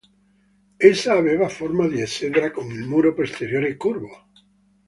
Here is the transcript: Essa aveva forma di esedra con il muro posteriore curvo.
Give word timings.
Essa 0.89 1.13
aveva 1.13 1.47
forma 1.47 1.87
di 1.87 2.01
esedra 2.01 2.49
con 2.49 2.71
il 2.71 2.87
muro 2.87 3.13
posteriore 3.13 3.77
curvo. 3.77 4.27